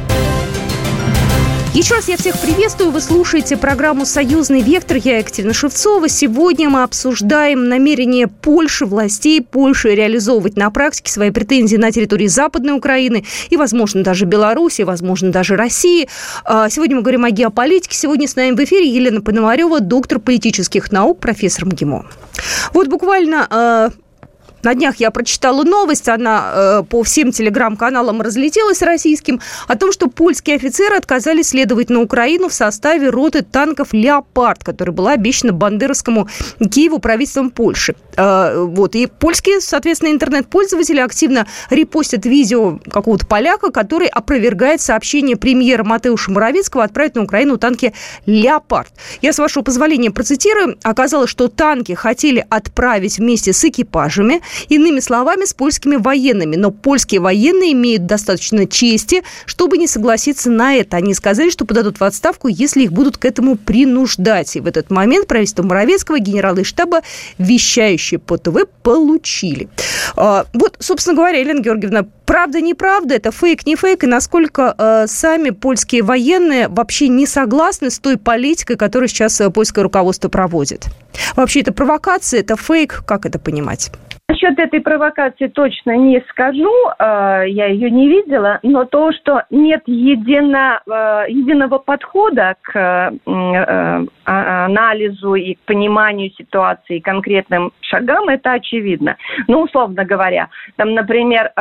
Еще 1.76 1.94
раз 1.94 2.08
я 2.08 2.16
всех 2.16 2.40
приветствую. 2.40 2.90
Вы 2.90 3.02
слушаете 3.02 3.58
программу 3.58 4.06
«Союзный 4.06 4.62
вектор». 4.62 4.96
Я 4.96 5.18
Екатерина 5.18 5.52
Шевцова. 5.52 6.08
Сегодня 6.08 6.70
мы 6.70 6.82
обсуждаем 6.82 7.68
намерение 7.68 8.28
Польши, 8.28 8.86
властей 8.86 9.42
Польши 9.42 9.94
реализовывать 9.94 10.56
на 10.56 10.70
практике 10.70 11.12
свои 11.12 11.30
претензии 11.30 11.76
на 11.76 11.92
территории 11.92 12.28
Западной 12.28 12.72
Украины 12.72 13.26
и, 13.50 13.58
возможно, 13.58 14.02
даже 14.02 14.24
Беларуси, 14.24 14.82
возможно, 14.82 15.30
даже 15.30 15.54
России. 15.54 16.08
А, 16.46 16.70
сегодня 16.70 16.96
мы 16.96 17.02
говорим 17.02 17.26
о 17.26 17.30
геополитике. 17.30 17.94
Сегодня 17.94 18.26
с 18.26 18.36
нами 18.36 18.52
в 18.52 18.64
эфире 18.64 18.88
Елена 18.88 19.20
Пономарева, 19.20 19.80
доктор 19.80 20.18
политических 20.18 20.90
наук, 20.90 21.20
профессор 21.20 21.66
МГИМО. 21.66 22.06
Вот 22.72 22.88
буквально 22.88 23.46
а, 23.50 23.90
на 24.66 24.74
днях 24.74 24.96
я 24.96 25.12
прочитала 25.12 25.62
новость, 25.62 26.08
она 26.08 26.52
э, 26.52 26.82
по 26.90 27.04
всем 27.04 27.30
телеграм-каналам 27.30 28.20
разлетелась 28.20 28.82
российским, 28.82 29.40
о 29.68 29.76
том, 29.76 29.92
что 29.92 30.08
польские 30.08 30.56
офицеры 30.56 30.96
отказались 30.96 31.50
следовать 31.50 31.88
на 31.88 32.00
Украину 32.00 32.48
в 32.48 32.52
составе 32.52 33.08
роты 33.08 33.42
танков 33.42 33.92
«Леопард», 33.92 34.64
которая 34.64 34.92
была 34.92 35.12
обещана 35.12 35.52
Бандеровскому 35.52 36.28
Киеву 36.58 36.98
правительством 36.98 37.50
Польши. 37.50 37.94
Э, 38.16 38.58
вот. 38.58 38.96
И 38.96 39.06
польские, 39.06 39.60
соответственно, 39.60 40.10
интернет-пользователи 40.10 40.98
активно 40.98 41.46
репостят 41.70 42.26
видео 42.26 42.80
какого-то 42.90 43.24
поляка, 43.24 43.70
который 43.70 44.08
опровергает 44.08 44.80
сообщение 44.80 45.36
премьера 45.36 45.84
Матеуша 45.84 46.32
Моровицкого 46.32 46.82
отправить 46.82 47.14
на 47.14 47.22
Украину 47.22 47.56
танки 47.56 47.94
«Леопард». 48.26 48.90
Я, 49.22 49.32
с 49.32 49.38
вашего 49.38 49.62
позволения, 49.62 50.10
процитирую. 50.10 50.76
Оказалось, 50.82 51.30
что 51.30 51.46
танки 51.46 51.92
хотели 51.92 52.44
отправить 52.50 53.18
вместе 53.18 53.52
с 53.52 53.64
экипажами– 53.64 54.42
Иными 54.68 55.00
словами, 55.00 55.44
с 55.44 55.54
польскими 55.54 55.96
военными. 55.96 56.56
Но 56.56 56.70
польские 56.70 57.20
военные 57.20 57.72
имеют 57.72 58.06
достаточно 58.06 58.66
чести, 58.66 59.22
чтобы 59.44 59.78
не 59.78 59.86
согласиться 59.86 60.50
на 60.50 60.74
это. 60.74 60.96
Они 60.96 61.14
сказали, 61.14 61.50
что 61.50 61.64
подадут 61.64 62.00
в 62.00 62.04
отставку, 62.04 62.48
если 62.48 62.82
их 62.82 62.92
будут 62.92 63.16
к 63.16 63.24
этому 63.24 63.56
принуждать. 63.56 64.56
И 64.56 64.60
в 64.60 64.66
этот 64.66 64.90
момент 64.90 65.26
правительство 65.26 65.62
Моровецкого, 65.62 66.18
генералы 66.18 66.64
штаба, 66.64 67.02
вещающие 67.38 68.18
по 68.18 68.38
ТВ, 68.38 68.66
получили. 68.82 69.68
А, 70.16 70.46
вот, 70.52 70.76
собственно 70.78 71.16
говоря, 71.16 71.38
Елена 71.38 71.60
Георгиевна, 71.60 72.06
правда, 72.24 72.60
неправда, 72.60 73.14
это 73.14 73.30
фейк, 73.30 73.66
не 73.66 73.76
фейк, 73.76 74.04
и 74.04 74.06
насколько 74.06 74.74
э, 74.76 75.06
сами 75.06 75.50
польские 75.50 76.02
военные 76.02 76.68
вообще 76.68 77.08
не 77.08 77.26
согласны 77.26 77.90
с 77.90 77.98
той 77.98 78.16
политикой, 78.16 78.76
которую 78.76 79.08
сейчас 79.08 79.40
э, 79.40 79.50
польское 79.50 79.82
руководство 79.82 80.28
проводит? 80.28 80.86
Вообще 81.34 81.60
это 81.60 81.72
провокация, 81.72 82.40
это 82.40 82.56
фейк, 82.56 83.02
как 83.06 83.26
это 83.26 83.38
понимать? 83.38 83.90
Насчет 84.28 84.58
этой 84.58 84.80
провокации 84.80 85.46
точно 85.46 85.96
не 85.96 86.20
скажу, 86.30 86.72
э, 86.98 87.44
я 87.46 87.66
ее 87.66 87.88
не 87.92 88.08
видела, 88.08 88.58
но 88.64 88.84
то, 88.84 89.12
что 89.12 89.44
нет 89.50 89.82
едино, 89.86 90.80
э, 90.84 91.26
единого 91.28 91.78
подхода 91.78 92.56
к 92.60 92.76
э, 92.76 93.10
а, 93.24 94.64
анализу 94.64 95.34
и 95.36 95.54
к 95.54 95.60
пониманию 95.60 96.32
ситуации 96.32 96.98
конкретным 96.98 97.72
шагам, 97.80 98.28
это 98.28 98.54
очевидно. 98.54 99.16
Ну, 99.46 99.60
условно 99.62 100.04
говоря, 100.04 100.48
там, 100.74 100.94
например, 100.94 101.52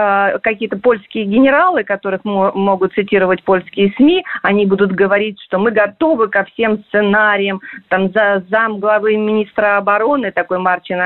какие-то 0.42 0.78
польские 0.78 1.26
генералы, 1.26 1.84
которых 1.84 2.22
могут 2.26 2.94
цитировать 2.94 3.44
польские 3.44 3.94
СМИ, 3.98 4.26
они 4.42 4.66
будут 4.66 4.92
говорить, 4.92 5.40
что 5.44 5.60
мы 5.60 5.70
готовы 5.70 6.28
ко 6.30 6.44
всем 6.46 6.84
сценариям, 6.86 7.62
там 7.90 8.10
за 8.12 8.44
зам 8.50 8.80
главы 8.80 9.16
министра 9.16 9.78
обороны, 9.78 10.32
такой 10.32 10.58
Марчин 10.58 11.02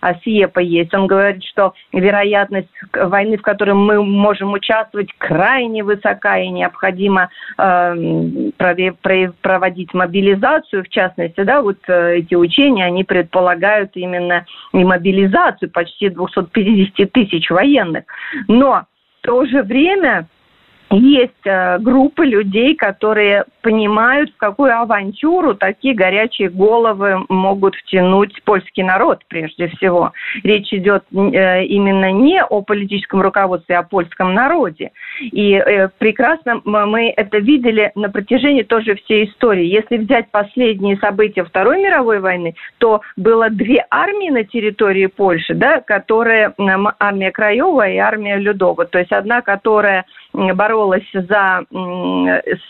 Асиепа 0.00 0.60
есть, 0.60 0.93
он 0.94 1.06
говорит, 1.06 1.44
что 1.44 1.74
вероятность 1.92 2.68
войны, 2.92 3.36
в 3.36 3.42
которой 3.42 3.74
мы 3.74 4.02
можем 4.02 4.52
участвовать, 4.52 5.08
крайне 5.18 5.82
высока 5.82 6.38
и 6.38 6.48
необходимо 6.48 7.30
э, 7.58 8.50
проводить 9.42 9.94
мобилизацию, 9.94 10.84
в 10.84 10.88
частности, 10.88 11.42
да, 11.42 11.62
вот 11.62 11.78
э, 11.88 12.18
эти 12.18 12.34
учения, 12.34 12.84
они 12.84 13.04
предполагают 13.04 13.92
именно 13.94 14.46
и 14.72 14.84
мобилизацию 14.84 15.70
почти 15.70 16.08
250 16.08 17.12
тысяч 17.12 17.50
военных. 17.50 18.04
Но 18.48 18.84
в 19.20 19.26
то 19.26 19.44
же 19.46 19.62
время 19.62 20.26
есть 20.94 21.32
э, 21.44 21.78
группы 21.78 22.24
людей, 22.24 22.74
которые 22.74 23.44
понимают, 23.62 24.30
в 24.30 24.36
какую 24.36 24.78
авантюру 24.78 25.54
такие 25.54 25.94
горячие 25.94 26.50
головы 26.50 27.24
могут 27.28 27.74
втянуть 27.76 28.42
польский 28.44 28.82
народ 28.82 29.22
прежде 29.28 29.68
всего. 29.68 30.12
Речь 30.42 30.72
идет 30.72 31.04
э, 31.12 31.64
именно 31.64 32.12
не 32.12 32.42
о 32.42 32.62
политическом 32.62 33.22
руководстве, 33.22 33.76
а 33.76 33.80
о 33.80 33.82
польском 33.82 34.34
народе. 34.34 34.90
И 35.20 35.54
э, 35.54 35.88
прекрасно 35.98 36.60
мы 36.64 37.12
это 37.16 37.38
видели 37.38 37.90
на 37.94 38.10
протяжении 38.10 38.62
тоже 38.62 38.96
всей 38.96 39.26
истории. 39.26 39.64
Если 39.64 39.96
взять 39.96 40.30
последние 40.30 40.96
события 40.98 41.44
Второй 41.44 41.82
мировой 41.82 42.20
войны, 42.20 42.54
то 42.78 43.00
было 43.16 43.50
две 43.50 43.84
армии 43.90 44.30
на 44.30 44.44
территории 44.44 45.06
Польши, 45.06 45.54
да, 45.54 45.80
которые 45.80 46.54
армия 46.98 47.30
Краева 47.30 47.88
и 47.88 47.96
армия 47.96 48.36
Людова. 48.36 48.84
То 48.84 48.98
есть 48.98 49.12
одна, 49.12 49.40
которая 49.40 50.04
боролась 50.34 51.08
за 51.12 51.64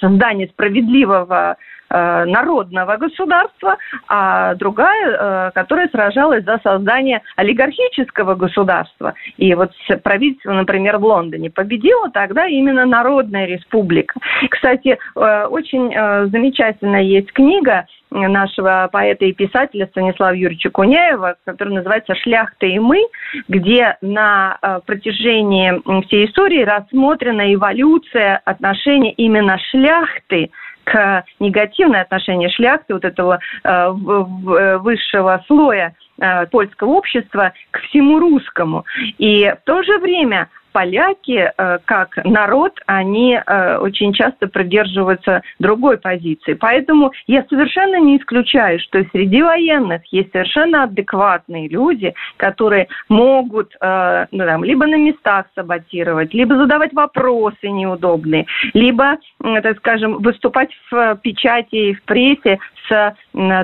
создание 0.01 0.49
справедливого 0.49 1.57
народного 1.91 2.97
государства, 2.97 3.77
а 4.09 4.55
другая, 4.55 5.49
э, 5.49 5.51
которая 5.55 5.89
сражалась 5.89 6.45
за 6.45 6.59
создание 6.63 7.23
олигархического 7.37 8.35
государства. 8.35 9.15
И 9.37 9.55
вот 9.55 9.71
правительство, 10.03 10.53
например, 10.53 10.99
в 10.99 11.05
Лондоне 11.05 11.51
победило 11.51 12.11
тогда 12.11 12.47
именно 12.47 12.85
Народная 12.87 13.47
республика. 13.47 14.19
Кстати, 14.51 14.99
э, 15.15 15.47
очень 15.47 15.93
замечательная 16.31 17.03
есть 17.03 17.33
книга 17.33 17.87
нашего 18.15 18.89
поэта 18.93 19.25
и 19.25 19.33
писателя 19.33 19.87
Станислава 19.87 20.35
Юрьевича 20.35 20.71
Куняева, 20.71 21.37
который 21.45 21.75
называется 21.75 22.15
«Шляхта 22.15 22.67
и 22.67 22.79
мы», 22.79 23.03
где 23.49 23.97
на 24.01 24.59
э, 24.63 24.81
протяжении 24.87 26.03
всей 26.07 26.27
истории 26.27 26.63
рассмотрена 26.63 27.53
эволюция 27.55 28.41
отношения 28.45 29.13
именно 29.13 29.59
шляхты 29.71 30.51
к 30.85 31.25
негативное 31.41 32.03
отношение 32.03 32.49
шляхты, 32.51 32.95
вот 32.95 33.05
этого 33.05 33.41
э, 33.63 33.89
высшего 33.89 35.43
слоя 35.47 35.95
э, 36.19 36.47
польского 36.47 36.91
общества 36.91 37.53
к 37.71 37.81
всему 37.81 38.19
русскому. 38.19 38.85
И 39.19 39.53
в 39.61 39.65
то 39.65 39.83
же 39.83 39.99
время 39.99 40.49
поляки, 40.75 41.53
э, 41.57 41.79
как 41.85 42.17
народ, 42.25 42.81
они 42.87 43.39
э, 43.39 43.77
очень 43.79 44.13
часто 44.13 44.49
придерживаются 44.49 45.43
другой 45.61 45.99
позиции. 45.99 46.55
Поэтому 46.55 47.13
я 47.29 47.45
совершенно 47.49 48.01
не 48.01 48.19
исключаю, 48.19 48.81
что 48.81 49.05
среди 49.13 49.41
военных 49.41 50.03
есть 50.11 50.33
совершенно 50.33 50.83
адекватные 50.83 51.69
люди, 51.69 52.13
которые 52.39 52.89
могут 53.09 53.73
э, 53.81 54.27
ну, 54.33 54.45
там, 54.45 54.65
либо 54.65 54.87
на 54.87 54.97
местах 54.97 55.47
саботировать, 55.55 56.35
либо 56.35 56.57
задавать 56.57 56.93
вопросы 56.93 57.69
неудобные, 57.69 58.47
либо, 58.73 59.19
так 59.41 59.79
скажем, 59.79 60.19
выступать 60.19 60.71
в 60.91 61.17
печати 61.23 61.77
и 61.77 61.95
в 61.95 62.03
прессе 62.03 62.59
с 62.89 63.15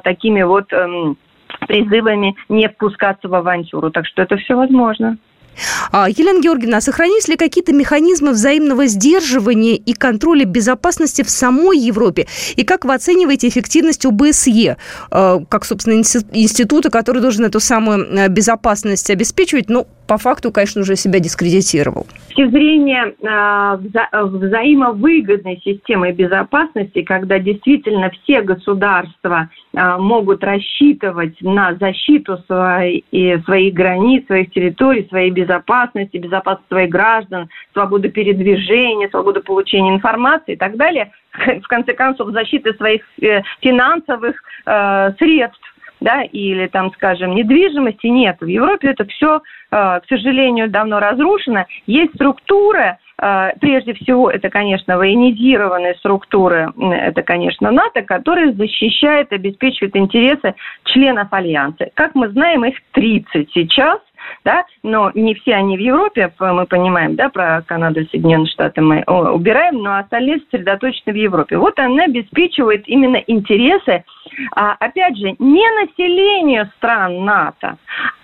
такими 0.05 0.43
вот 0.43 0.73
эм, 0.73 1.17
призывами 1.67 2.37
не 2.49 2.69
впускаться 2.69 3.29
в 3.29 3.35
авантюру. 3.35 3.91
Так 3.91 4.07
что 4.07 4.23
это 4.23 4.37
все 4.37 4.55
возможно. 4.55 5.19
А, 5.93 6.09
Елена 6.09 6.41
Георгиевна, 6.41 6.79
а 6.79 6.81
сохранились 6.81 7.29
ли 7.29 7.37
какие-то 7.37 7.73
механизмы 7.73 8.33
взаимного 8.33 8.87
сдерживания 8.87 9.77
и 9.77 9.93
контроля 9.93 10.45
безопасности 10.45 11.23
в 11.23 11.31
самой 11.31 11.79
Европе? 11.79 12.27
И 12.57 12.65
как 12.65 12.85
вы 12.85 12.95
оцениваете 12.95 13.49
эффективность 13.49 14.05
ОБСЕ, 14.07 14.77
а, 15.11 15.43
как, 15.49 15.65
собственно, 15.65 15.95
института, 15.95 16.91
который 16.91 17.21
должен 17.23 17.45
эту 17.45 17.61
самую 17.61 18.29
безопасность 18.31 19.11
обеспечивать? 19.11 19.69
Ну, 19.69 19.87
по 20.11 20.19
факту, 20.19 20.51
конечно, 20.51 20.81
уже 20.81 20.97
себя 20.97 21.21
дискредитировал. 21.21 22.05
С 22.05 22.35
точки 22.35 22.51
зрения 22.51 23.15
э, 23.23 23.25
вза- 23.25 24.11
взаимовыгодной 24.13 25.61
системы 25.65 26.11
безопасности, 26.11 27.03
когда 27.03 27.39
действительно 27.39 28.11
все 28.11 28.43
государства 28.43 29.49
э, 29.73 29.97
могут 29.99 30.43
рассчитывать 30.43 31.41
на 31.43 31.77
защиту 31.77 32.39
своей, 32.49 33.05
своих 33.45 33.73
границ, 33.73 34.27
своих 34.27 34.51
территорий, 34.51 35.07
своей 35.09 35.31
безопасности, 35.31 36.17
безопасности 36.17 36.67
своих 36.69 36.91
граждан, 36.91 37.49
свободу 37.73 38.11
передвижения, 38.11 39.09
свободу 39.11 39.41
получения 39.43 39.95
информации 39.95 40.55
и 40.55 40.57
так 40.57 40.77
далее, 40.77 41.13
в 41.63 41.69
конце 41.69 41.93
концов, 41.93 42.33
защиты 42.33 42.75
своих 42.75 43.03
э, 43.23 43.43
финансовых 43.61 44.35
э, 44.67 45.13
средств, 45.21 45.71
да, 46.01 46.23
или 46.23 46.67
там, 46.67 46.93
скажем, 46.95 47.35
недвижимости 47.35 48.07
нет. 48.07 48.37
В 48.41 48.47
Европе 48.47 48.91
это 48.91 49.05
все, 49.07 49.37
э, 49.71 50.01
к 50.01 50.03
сожалению, 50.09 50.71
давно 50.71 50.99
разрушено. 50.99 51.67
Есть 51.87 52.15
структуры, 52.15 52.99
э, 53.19 53.51
прежде 53.61 53.95
всего, 53.95 54.31
это, 54.31 54.49
конечно, 54.49 54.97
военизированные 54.97 55.95
структуры, 55.97 56.73
это, 56.79 57.23
конечно, 57.23 57.71
НАТО, 57.71 58.03
которые 58.03 58.53
защищают, 58.53 59.33
обеспечивают 59.33 59.97
интересы 59.97 60.55
членов 60.85 61.33
Альянса. 61.33 61.91
Как 61.95 62.15
мы 62.15 62.29
знаем, 62.31 62.65
их 62.65 62.77
30 62.93 63.51
сейчас, 63.53 64.01
да, 64.45 64.65
но 64.83 65.11
не 65.15 65.35
все 65.35 65.55
они 65.55 65.77
в 65.77 65.81
Европе, 65.81 66.33
мы 66.39 66.67
понимаем, 66.67 67.17
да, 67.17 67.29
про 67.29 67.63
Канаду, 67.63 68.01
Соединенные 68.11 68.47
Штаты 68.49 68.81
мы 68.81 69.03
убираем, 69.03 69.83
но 69.83 69.99
остальные 69.99 70.41
сосредоточены 70.41 71.13
в 71.13 71.17
Европе. 71.17 71.57
Вот 71.57 71.79
она 71.79 72.05
обеспечивает 72.05 72.89
именно 72.89 73.17
интересы, 73.17 74.05
а, 74.55 74.77
опять 74.79 75.17
же, 75.17 75.35
не 75.39 75.67
населению 75.83 76.71
стран 76.77 77.25
НАТО, 77.25 77.77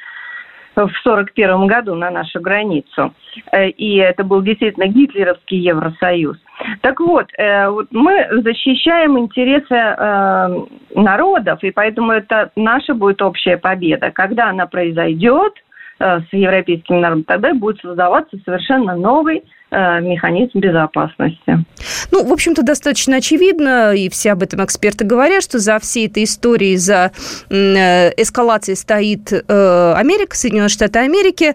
в 0.74 0.80
1941 0.80 1.66
году 1.66 1.94
на 1.94 2.10
нашу 2.10 2.40
границу. 2.40 3.14
Э, 3.50 3.68
и 3.68 3.96
это 3.96 4.24
был 4.24 4.42
действительно 4.42 4.86
гитлеровский 4.88 5.58
Евросоюз. 5.58 6.36
Так 6.82 7.00
вот, 7.00 7.26
э, 7.38 7.70
мы 7.90 8.26
защищаем 8.42 9.18
интересы 9.18 9.74
э, 9.74 10.64
народов, 10.94 11.62
и 11.62 11.70
поэтому 11.70 12.12
это 12.12 12.50
наша 12.56 12.94
будет 12.94 13.22
общая 13.22 13.56
победа. 13.56 14.10
Когда 14.10 14.50
она 14.50 14.66
произойдет 14.66 15.54
с 15.98 16.32
европейским 16.32 17.00
народом, 17.00 17.22
тогда 17.22 17.54
будет 17.54 17.80
создаваться 17.80 18.36
совершенно 18.44 18.96
новый 18.96 19.44
механизм 19.72 20.58
безопасности. 20.58 21.64
Ну, 22.10 22.24
в 22.24 22.32
общем-то, 22.32 22.62
достаточно 22.62 23.16
очевидно, 23.16 23.94
и 23.94 24.08
все 24.08 24.32
об 24.32 24.42
этом 24.42 24.64
эксперты 24.64 25.04
говорят, 25.04 25.42
что 25.42 25.58
за 25.58 25.78
всей 25.78 26.06
этой 26.06 26.24
историей, 26.24 26.76
за 26.76 27.12
э, 27.48 28.10
эскалацией 28.20 28.76
стоит 28.76 29.32
э, 29.32 29.94
Америка, 29.96 30.36
Соединенные 30.36 30.68
Штаты 30.68 30.98
Америки. 30.98 31.54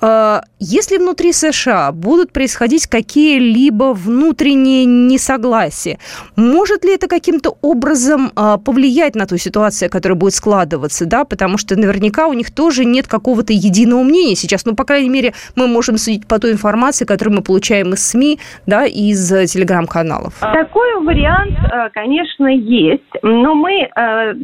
Если 0.00 0.98
внутри 0.98 1.32
США 1.32 1.92
будут 1.92 2.32
происходить 2.32 2.86
какие-либо 2.86 3.94
внутренние 3.94 4.84
несогласия, 4.84 5.98
может 6.36 6.84
ли 6.84 6.94
это 6.94 7.08
каким-то 7.08 7.56
образом 7.62 8.30
повлиять 8.64 9.14
на 9.14 9.26
ту 9.26 9.36
ситуацию, 9.36 9.90
которая 9.90 10.18
будет 10.18 10.34
складываться, 10.34 11.06
да, 11.06 11.24
потому 11.24 11.58
что 11.58 11.78
наверняка 11.78 12.28
у 12.28 12.32
них 12.32 12.54
тоже 12.54 12.84
нет 12.84 13.08
какого-то 13.08 13.52
единого 13.52 14.02
мнения 14.02 14.34
сейчас, 14.34 14.64
ну, 14.64 14.74
по 14.74 14.84
крайней 14.84 15.08
мере, 15.08 15.32
мы 15.56 15.66
можем 15.66 15.98
судить 15.98 16.26
по 16.26 16.38
той 16.38 16.52
информации, 16.52 17.04
которую 17.04 17.36
мы 17.36 17.42
получаем 17.42 17.92
из 17.92 18.06
СМИ, 18.06 18.38
да, 18.66 18.84
из 18.86 19.32
э, 19.32 19.46
телеграм-каналов? 19.46 20.34
Такой 20.40 21.04
вариант, 21.04 21.52
э, 21.58 21.90
конечно, 21.92 22.46
есть, 22.46 23.02
но 23.22 23.54
мы 23.54 23.88
э, 23.94 24.34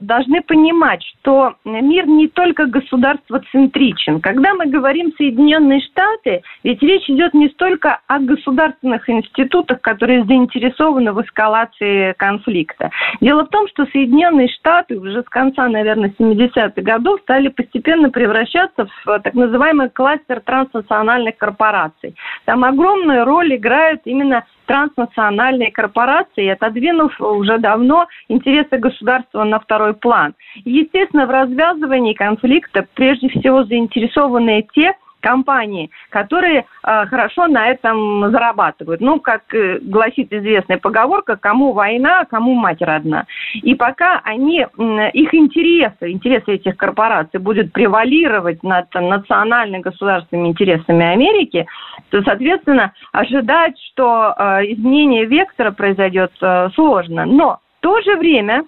должны 0.00 0.42
понимать, 0.42 1.02
что 1.20 1.54
мир 1.64 2.06
не 2.06 2.28
только 2.28 2.66
государство-центричен. 2.66 4.20
Когда 4.20 4.54
мы 4.54 4.66
говорим 4.66 4.99
Соединенные 5.16 5.80
Штаты, 5.80 6.42
ведь 6.62 6.82
речь 6.82 7.08
идет 7.08 7.34
не 7.34 7.48
столько 7.48 8.00
о 8.06 8.18
государственных 8.18 9.08
институтах, 9.08 9.80
которые 9.80 10.24
заинтересованы 10.24 11.12
в 11.12 11.22
эскалации 11.22 12.12
конфликта. 12.14 12.90
Дело 13.20 13.44
в 13.44 13.48
том, 13.48 13.68
что 13.68 13.86
Соединенные 13.86 14.48
Штаты 14.48 14.98
уже 14.98 15.22
с 15.22 15.28
конца, 15.28 15.68
наверное, 15.68 16.12
70-х 16.18 16.82
годов 16.82 17.20
стали 17.22 17.48
постепенно 17.48 18.10
превращаться 18.10 18.86
в 19.04 19.20
так 19.20 19.34
называемый 19.34 19.88
кластер 19.90 20.40
транснациональных 20.40 21.36
корпораций. 21.36 22.14
Там 22.44 22.64
огромную 22.64 23.24
роль 23.24 23.56
играют 23.56 24.02
именно 24.04 24.44
транснациональные 24.70 25.72
корпорации, 25.72 26.46
отодвинув 26.46 27.20
уже 27.20 27.58
давно 27.58 28.06
интересы 28.28 28.78
государства 28.78 29.42
на 29.42 29.58
второй 29.58 29.94
план. 29.94 30.34
Естественно, 30.64 31.26
в 31.26 31.30
развязывании 31.30 32.12
конфликта 32.12 32.86
прежде 32.94 33.30
всего 33.30 33.64
заинтересованы 33.64 34.64
те, 34.72 34.92
компании, 35.20 35.90
которые 36.10 36.60
э, 36.60 37.06
хорошо 37.06 37.46
на 37.46 37.68
этом 37.68 38.30
зарабатывают. 38.30 39.00
Ну, 39.00 39.20
как 39.20 39.54
э, 39.54 39.78
гласит 39.80 40.32
известная 40.32 40.78
поговорка, 40.78 41.36
кому 41.36 41.72
война, 41.72 42.24
кому 42.24 42.54
мать 42.54 42.82
родна. 42.82 43.26
И 43.54 43.74
пока 43.74 44.20
они, 44.24 44.60
э, 44.60 45.10
их 45.12 45.34
интересы, 45.34 46.10
интересы 46.10 46.54
этих 46.54 46.76
корпораций 46.76 47.40
будут 47.40 47.72
превалировать 47.72 48.62
над 48.62 48.92
национальными 48.94 49.82
государственными 49.82 50.48
интересами 50.48 51.04
Америки, 51.04 51.66
то, 52.10 52.22
соответственно, 52.22 52.92
ожидать, 53.12 53.78
что 53.92 54.34
э, 54.36 54.72
изменение 54.72 55.26
вектора 55.26 55.70
произойдет 55.70 56.32
э, 56.40 56.68
сложно. 56.74 57.24
Но 57.26 57.60
в 57.78 57.82
то 57.82 58.00
же 58.02 58.16
время 58.16 58.64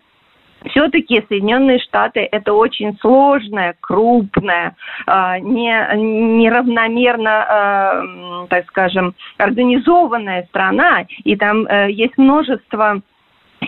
все-таки 0.70 1.24
Соединенные 1.28 1.78
Штаты 1.78 2.28
это 2.30 2.52
очень 2.52 2.96
сложная, 3.00 3.74
крупная, 3.80 4.76
а, 5.06 5.38
не, 5.38 5.72
неравномерно, 5.96 7.46
а, 7.48 8.46
так 8.48 8.66
скажем, 8.66 9.14
организованная 9.38 10.44
страна, 10.44 11.04
и 11.24 11.36
там 11.36 11.66
э, 11.66 11.90
есть 11.90 12.16
множество 12.18 13.00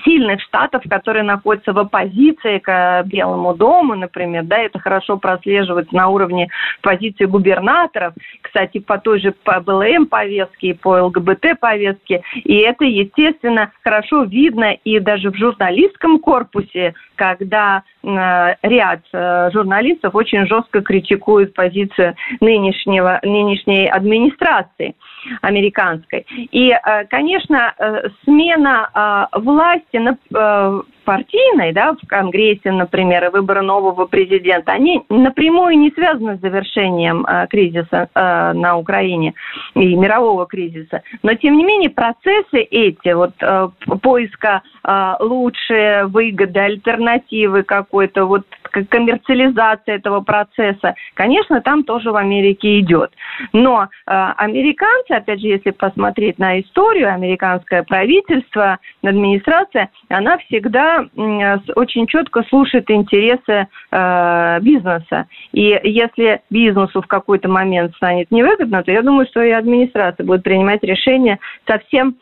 сильных 0.04 0.40
штатов, 0.42 0.82
которые 0.88 1.22
находятся 1.22 1.72
в 1.72 1.78
оппозиции 1.78 2.58
к 2.58 3.02
Белому 3.06 3.54
дому, 3.54 3.94
например, 3.94 4.44
да, 4.44 4.58
это 4.58 4.78
хорошо 4.78 5.16
прослеживается 5.16 5.94
на 5.94 6.08
уровне 6.08 6.48
позиции 6.82 7.24
губернаторов, 7.24 8.14
кстати, 8.42 8.78
по 8.78 8.98
той 8.98 9.20
же 9.20 9.32
по 9.32 9.60
БЛМ 9.60 10.06
повестке 10.06 10.68
и 10.68 10.72
по 10.74 11.02
ЛГБТ 11.04 11.58
повестке, 11.60 12.22
и 12.34 12.56
это, 12.58 12.84
естественно, 12.84 13.72
хорошо 13.82 14.24
видно 14.24 14.72
и 14.72 14.98
даже 15.00 15.30
в 15.30 15.36
журналистском 15.36 16.18
корпусе, 16.18 16.94
когда 17.16 17.82
э, 18.02 18.54
ряд 18.62 19.00
э, 19.12 19.50
журналистов 19.52 20.14
очень 20.14 20.46
жестко 20.46 20.82
критикует 20.82 21.54
позицию 21.54 22.14
нынешнего, 22.40 23.20
нынешней 23.22 23.88
администрации 23.88 24.94
американской. 25.42 26.26
И, 26.30 26.70
э, 26.70 27.04
конечно, 27.06 27.74
э, 27.78 28.08
смена 28.24 29.28
э, 29.32 29.38
власти 29.40 29.96
на 29.96 30.16
партийной, 31.04 31.72
да, 31.72 31.92
в 31.92 32.06
Конгрессе, 32.06 32.72
например, 32.72 33.26
и 33.26 33.28
выборы 33.28 33.60
нового 33.60 34.06
президента, 34.06 34.72
они 34.72 35.02
напрямую 35.10 35.76
не 35.78 35.90
связаны 35.90 36.38
с 36.38 36.40
завершением 36.40 37.26
кризиса 37.50 38.08
на 38.14 38.76
Украине 38.78 39.34
и 39.74 39.94
мирового 39.96 40.46
кризиса. 40.46 41.02
Но, 41.22 41.34
тем 41.34 41.58
не 41.58 41.64
менее, 41.64 41.90
процессы 41.90 42.62
эти, 42.70 43.12
вот 43.12 43.34
э, 43.40 43.68
поиска 44.00 44.62
лучшей 45.20 46.06
выгоды, 46.06 46.58
альтернативы 46.58 47.64
какой-то, 47.64 48.24
вот 48.24 48.46
коммерциализация 48.88 49.96
этого 49.96 50.20
процесса, 50.20 50.94
конечно, 51.14 51.60
там 51.60 51.84
тоже 51.84 52.10
в 52.10 52.16
Америке 52.16 52.80
идет. 52.80 53.12
Но 53.52 53.84
э, 53.84 53.86
американцы, 54.06 55.12
опять 55.12 55.40
же, 55.40 55.48
если 55.48 55.70
посмотреть 55.70 56.38
на 56.38 56.60
историю, 56.60 57.12
американское 57.12 57.82
правительство, 57.82 58.78
администрация, 59.02 59.90
она 60.08 60.38
всегда 60.38 61.04
э, 61.04 61.58
очень 61.76 62.06
четко 62.06 62.42
слушает 62.48 62.90
интересы 62.90 63.66
э, 63.90 64.58
бизнеса. 64.60 65.26
И 65.52 65.78
если 65.84 66.40
бизнесу 66.50 67.02
в 67.02 67.06
какой-то 67.06 67.48
момент 67.48 67.94
станет 67.96 68.30
невыгодно, 68.30 68.82
то 68.82 68.90
я 68.90 69.02
думаю, 69.02 69.26
что 69.26 69.42
и 69.42 69.50
администрация 69.50 70.24
будет 70.24 70.42
принимать 70.42 70.82
решения 70.82 71.38
совсем 71.66 72.16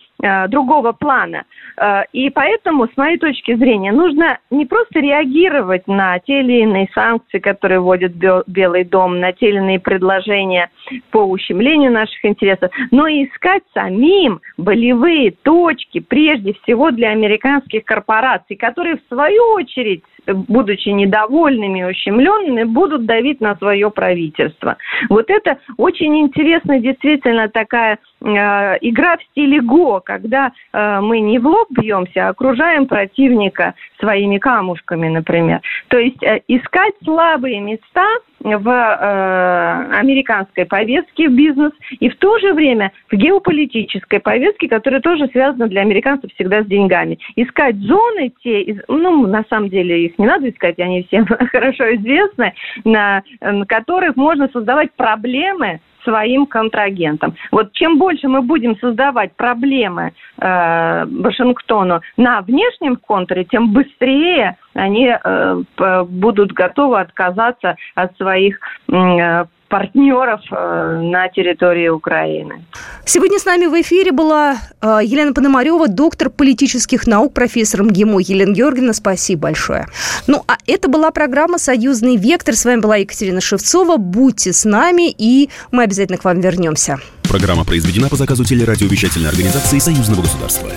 другого 0.49 0.93
плана. 0.93 1.45
Э, 1.77 2.03
и 2.13 2.31
поэтому, 2.31 2.87
с 2.87 2.97
моей 2.97 3.19
точки 3.19 3.55
зрения, 3.55 3.93
нужно 3.93 4.39
не 4.51 4.67
просто 4.67 5.01
реагировать 5.01 5.87
на 5.89 6.19
те 6.21 6.41
или 6.41 6.63
иные 6.63 6.89
санкции, 6.95 7.39
которые 7.39 7.81
вводит 7.81 8.13
Белый 8.47 8.85
дом, 8.85 9.21
на 9.21 9.33
те 9.33 9.49
или 9.49 9.59
иные 9.59 9.81
предложения 9.81 10.71
по 11.11 11.19
ущемлению 11.19 11.93
наших 11.93 12.25
интересов, 12.25 12.71
но 12.91 13.07
и 13.07 13.25
искать 13.25 13.63
самим 13.75 14.41
болевые 14.57 15.33
точки, 15.33 16.01
прежде 16.01 16.55
всего 16.63 16.91
для 16.91 17.11
американских 17.11 17.85
корпораций, 17.85 18.57
которые 18.57 18.97
в 18.97 19.09
свою 19.09 19.43
очередь 19.55 20.03
будучи 20.27 20.89
недовольными 20.89 21.81
и 21.81 21.85
ущемленными, 21.85 22.65
будут 22.65 23.07
давить 23.07 23.41
на 23.41 23.57
свое 23.57 23.91
правительство. 23.91 24.77
Вот 25.09 25.29
это 25.29 25.59
очень 25.79 26.21
интересная 26.21 26.79
действительно 26.81 27.49
такая 27.49 27.95
э, 27.95 27.99
игра 28.23 29.17
в 29.17 29.23
стиле 29.31 29.61
ГО, 29.61 30.01
когда 30.01 30.53
э, 30.73 31.01
мы 31.01 31.21
не 31.21 31.39
в 31.39 31.47
лоб 31.47 31.69
бьемся, 31.71 32.27
а 32.27 32.31
окружаем 32.31 32.87
противника 32.87 33.75
своими 33.99 34.39
камушками, 34.39 35.09
например. 35.09 35.61
То 35.89 35.99
есть 35.99 36.23
э, 36.23 36.41
искать 36.49 36.95
слабые 37.05 37.61
места 37.61 38.07
в 38.41 38.69
э, 38.69 39.97
американской 39.99 40.67
повестке 40.67 41.29
в 41.29 41.33
бизнес 41.33 41.73
и 42.01 42.09
в 42.09 42.17
то 42.17 42.39
же 42.39 42.53
время 42.53 42.93
в 43.11 43.17
геополитической 43.17 44.21
повестке, 44.21 44.69
которая 44.69 45.01
тоже 45.01 45.29
связана 45.29 45.69
для 45.69 45.83
американцев 45.83 46.31
всегда 46.35 46.63
с 46.63 46.67
деньгами. 46.67 47.19
Искать 47.37 47.77
зоны 47.77 48.33
те, 48.43 48.83
ну, 48.89 49.27
на 49.27 49.45
самом 49.49 49.69
деле 49.69 50.07
их 50.07 50.19
не 50.19 50.27
надо 50.27 50.51
искать, 50.51 50.79
они 50.79 51.05
всем 51.05 51.27
хорошо 51.53 51.95
известны, 51.97 52.55
на, 52.85 53.23
на 53.41 53.67
которых 53.67 54.17
можно 54.17 54.49
создавать 54.53 54.93
проблемы 54.93 55.81
своим 56.05 56.47
контрагентам. 56.47 57.35
Вот 57.51 57.73
чем 57.73 57.99
больше 57.99 58.29
мы 58.29 58.43
будем 58.43 58.77
создавать 58.79 59.35
проблемы 59.37 60.13
э, 60.39 61.05
Вашингтону 61.07 62.01
на 62.17 62.41
внешнем 62.43 62.97
контуре, 62.97 63.45
тем 63.45 63.73
быстрее 63.73 64.57
они 64.75 65.13
э, 65.13 65.63
будут 66.09 66.53
готовы 66.53 67.01
отказаться 67.01 67.77
от 67.95 68.17
своих 68.17 68.59
э, 68.91 69.45
партнеров 69.73 70.43
э, 70.51 71.01
на 71.03 71.29
территории 71.29 71.89
Украины. 71.89 72.63
Сегодня 73.07 73.39
с 73.39 73.47
нами 73.47 73.65
в 73.65 73.81
эфире 73.81 74.13
была 74.13 74.59
э, 74.83 74.99
Елена 75.03 75.33
Пономарева, 75.33 75.89
доктор 75.89 76.29
политических 76.29 77.07
наук, 77.07 77.33
профессор 77.33 77.83
МГИМО. 77.83 78.21
Елена 78.21 78.53
Георгиевна, 78.53 78.93
спасибо 78.93 79.43
большое. 79.43 79.87
Ну, 80.27 80.43
а 80.47 80.59
это 80.67 80.89
была 80.89 81.11
программа 81.11 81.57
«Союзный 81.57 82.17
вектор». 82.17 82.55
С 82.55 82.67
вами 82.67 82.81
была 82.81 82.97
Екатерина 82.97 83.41
Шевцова. 83.41 83.97
Будьте 83.97 84.53
с 84.53 84.67
нами, 84.67 85.11
и 85.11 85.49
мы 85.71 85.85
обязательно 85.85 86.19
к 86.19 86.25
вам 86.25 86.41
вернемся. 86.41 86.99
Программа 87.23 87.65
произведена 87.65 88.11
по 88.11 88.17
заказу 88.17 88.45
телерадиовещательной 88.45 89.31
организации 89.31 89.79
Союзного 89.79 90.21
государства. 90.21 90.69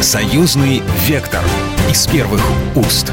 «Союзный 0.00 0.82
вектор» 1.06 1.42
из 1.88 2.08
первых 2.08 2.42
уст. 2.74 3.12